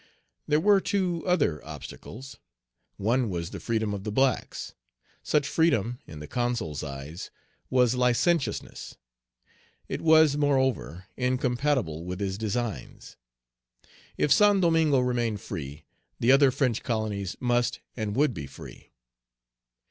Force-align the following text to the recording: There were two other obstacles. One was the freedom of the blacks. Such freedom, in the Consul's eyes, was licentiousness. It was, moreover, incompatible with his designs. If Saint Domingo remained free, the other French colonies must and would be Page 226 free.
There 0.47 0.59
were 0.59 0.81
two 0.81 1.23
other 1.27 1.63
obstacles. 1.63 2.37
One 2.97 3.29
was 3.29 3.51
the 3.51 3.59
freedom 3.59 3.93
of 3.93 4.03
the 4.03 4.11
blacks. 4.11 4.73
Such 5.21 5.47
freedom, 5.47 5.99
in 6.07 6.17
the 6.19 6.25
Consul's 6.25 6.83
eyes, 6.83 7.29
was 7.69 7.93
licentiousness. 7.93 8.97
It 9.87 10.01
was, 10.01 10.37
moreover, 10.37 11.05
incompatible 11.17 12.03
with 12.03 12.19
his 12.19 12.39
designs. 12.39 13.15
If 14.17 14.33
Saint 14.33 14.61
Domingo 14.61 15.01
remained 15.01 15.39
free, 15.39 15.83
the 16.19 16.31
other 16.31 16.49
French 16.49 16.81
colonies 16.81 17.37
must 17.39 17.79
and 17.95 18.15
would 18.15 18.33
be 18.33 18.47
Page 18.47 18.55
226 18.55 18.57
free. 18.83 18.91